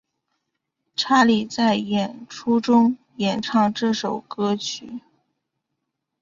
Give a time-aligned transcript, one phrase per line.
[0.95, 4.99] 查理在演出中演唱这首歌曲。